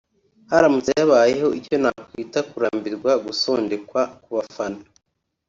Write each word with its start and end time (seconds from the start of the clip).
Haramutse 0.51 0.89
habayeho 1.01 1.49
iki 1.59 1.75
nakwita 1.81 2.39
kurambirwa 2.49 3.11
gusondekwa 3.25 4.01
ku 4.23 4.29
bafana 4.37 4.81